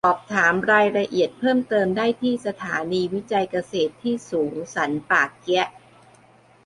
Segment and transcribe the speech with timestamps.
[0.05, 5.67] สอบถามรายละเอียดเพิ่มเติมได้ที่สถานีวิจัยเกษตรที่สูงสันป่าเกี๊ยะ